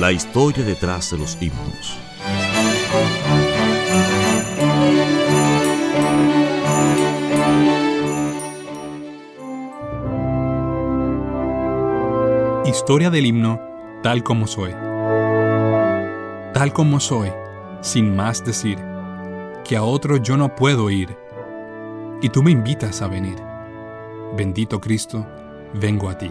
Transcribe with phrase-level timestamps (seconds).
[0.00, 1.98] La historia detrás de los himnos.
[12.66, 13.60] Historia del himno
[14.02, 14.72] Tal como soy.
[16.52, 17.32] Tal como soy,
[17.80, 18.78] sin más decir,
[19.64, 21.16] que a otro yo no puedo ir,
[22.22, 23.36] y tú me invitas a venir.
[24.36, 25.26] Bendito Cristo,
[25.74, 26.30] vengo a ti.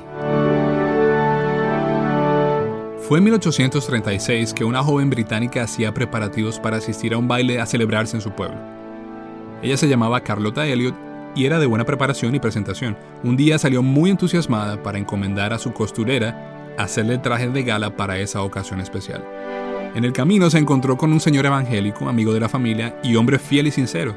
[3.08, 7.67] Fue en 1836 que una joven británica hacía preparativos para asistir a un baile a
[7.67, 8.58] celebrarse en su pueblo.
[9.62, 10.95] Ella se llamaba Carlota Elliot
[11.36, 12.97] y era de buena preparación y presentación.
[13.23, 18.17] Un día salió muy entusiasmada para encomendar a su costurera hacerle traje de gala para
[18.17, 19.23] esa ocasión especial.
[19.94, 23.38] En el camino se encontró con un señor evangélico, amigo de la familia y hombre
[23.38, 24.16] fiel y sincero.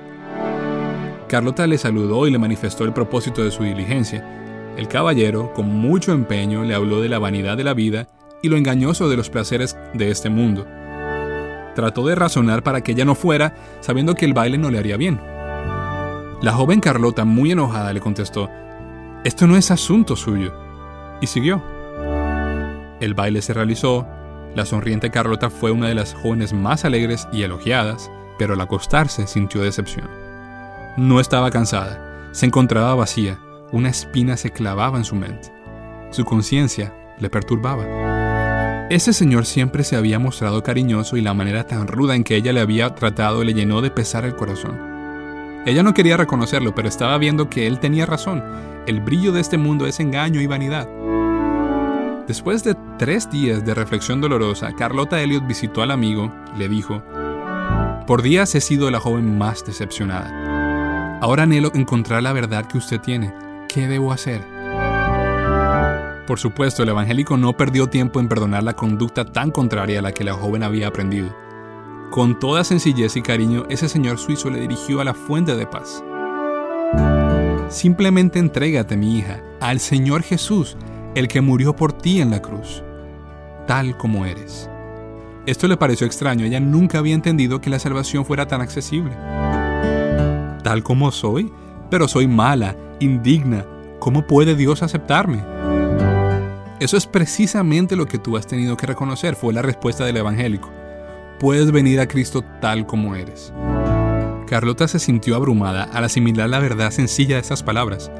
[1.28, 4.26] Carlota le saludó y le manifestó el propósito de su diligencia.
[4.78, 8.08] El caballero, con mucho empeño, le habló de la vanidad de la vida
[8.42, 10.66] y lo engañoso de los placeres de este mundo.
[11.74, 14.96] Trató de razonar para que ella no fuera, sabiendo que el baile no le haría
[14.96, 15.20] bien.
[16.42, 18.50] La joven Carlota, muy enojada, le contestó,
[19.24, 20.52] Esto no es asunto suyo,
[21.20, 21.62] y siguió.
[23.00, 24.06] El baile se realizó,
[24.54, 29.26] la sonriente Carlota fue una de las jóvenes más alegres y elogiadas, pero al acostarse
[29.26, 30.08] sintió decepción.
[30.96, 33.38] No estaba cansada, se encontraba vacía,
[33.72, 35.52] una espina se clavaba en su mente.
[36.10, 38.07] Su conciencia le perturbaba.
[38.90, 42.54] Ese señor siempre se había mostrado cariñoso y la manera tan ruda en que ella
[42.54, 44.80] le había tratado le llenó de pesar el corazón.
[45.66, 48.42] Ella no quería reconocerlo, pero estaba viendo que él tenía razón.
[48.86, 50.88] El brillo de este mundo es engaño y vanidad.
[52.26, 57.02] Después de tres días de reflexión dolorosa, Carlota Elliot visitó al amigo y le dijo,
[58.06, 61.18] Por días he sido la joven más decepcionada.
[61.20, 63.34] Ahora anhelo encontrar la verdad que usted tiene.
[63.68, 64.57] ¿Qué debo hacer?
[66.28, 70.12] Por supuesto, el evangélico no perdió tiempo en perdonar la conducta tan contraria a la
[70.12, 71.34] que la joven había aprendido.
[72.10, 76.04] Con toda sencillez y cariño, ese señor suizo le dirigió a la fuente de paz.
[77.70, 80.76] Simplemente entrégate, mi hija, al Señor Jesús,
[81.14, 82.82] el que murió por ti en la cruz,
[83.66, 84.68] tal como eres.
[85.46, 89.16] Esto le pareció extraño, ella nunca había entendido que la salvación fuera tan accesible.
[90.62, 91.50] Tal como soy,
[91.90, 93.64] pero soy mala, indigna,
[93.98, 95.42] ¿cómo puede Dios aceptarme?
[96.80, 100.70] Eso es precisamente lo que tú has tenido que reconocer, fue la respuesta del evangélico.
[101.40, 103.52] Puedes venir a Cristo tal como eres.
[104.46, 108.12] Carlota se sintió abrumada al asimilar la verdad sencilla de estas palabras.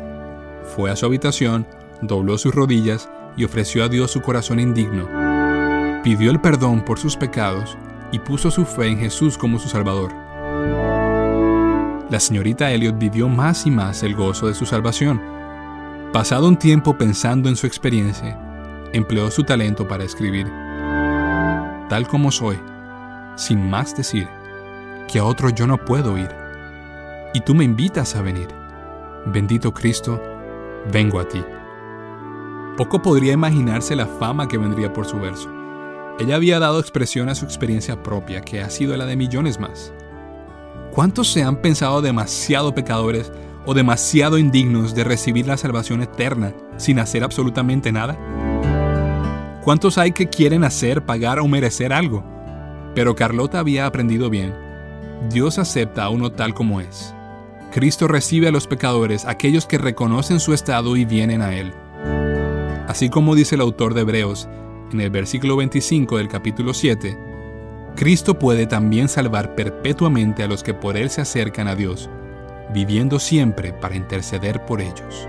[0.74, 1.66] Fue a su habitación,
[2.02, 5.08] dobló sus rodillas y ofreció a Dios su corazón indigno.
[6.02, 7.78] Pidió el perdón por sus pecados
[8.10, 10.12] y puso su fe en Jesús como su Salvador.
[12.10, 15.20] La señorita Elliot vivió más y más el gozo de su salvación.
[16.12, 18.47] Pasado un tiempo pensando en su experiencia,
[18.92, 20.46] empleó su talento para escribir.
[21.88, 22.58] Tal como soy,
[23.36, 24.28] sin más decir,
[25.10, 26.28] que a otro yo no puedo ir.
[27.34, 28.48] Y tú me invitas a venir.
[29.26, 30.20] Bendito Cristo,
[30.92, 31.42] vengo a ti.
[32.76, 35.50] Poco podría imaginarse la fama que vendría por su verso.
[36.18, 39.92] Ella había dado expresión a su experiencia propia, que ha sido la de millones más.
[40.92, 43.32] ¿Cuántos se han pensado demasiado pecadores
[43.66, 48.18] o demasiado indignos de recibir la salvación eterna sin hacer absolutamente nada?
[49.68, 52.24] ¿Cuántos hay que quieren hacer, pagar o merecer algo?
[52.94, 54.54] Pero Carlota había aprendido bien
[55.30, 57.14] Dios acepta a uno tal como es.
[57.70, 61.74] Cristo recibe a los pecadores, aquellos que reconocen su estado y vienen a Él.
[62.88, 64.48] Así como dice el autor de Hebreos
[64.90, 67.18] en el versículo 25 del capítulo 7,
[67.94, 72.08] Cristo puede también salvar perpetuamente a los que por Él se acercan a Dios,
[72.72, 75.28] viviendo siempre para interceder por ellos.